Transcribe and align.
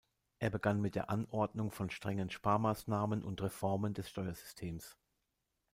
Er 0.39 0.49
begann 0.49 0.81
mit 0.81 0.95
der 0.95 1.11
Anordnung 1.11 1.69
von 1.69 1.91
strengen 1.91 2.31
Sparmaßnahmen 2.31 3.23
und 3.23 3.39
Reformen 3.43 3.93
des 3.93 4.09
Steuersystems. 4.09 4.97